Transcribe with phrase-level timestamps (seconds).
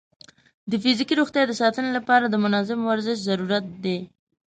[0.69, 3.97] د فزیکي روغتیا د ساتنې لپاره د منظم ورزش ضرورت دی.